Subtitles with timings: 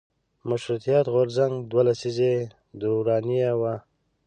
[0.49, 2.33] مشروطیت غورځنګ دوه لسیزې
[2.81, 3.75] دورانیه وه.